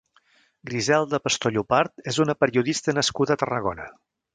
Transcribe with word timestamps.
Griselda 0.69 1.21
Pastor 1.27 1.55
Llopart 1.59 2.11
és 2.15 2.21
una 2.27 2.39
periodista 2.43 3.01
nascuda 3.01 3.39
a 3.39 3.43
Tarragona. 3.45 3.93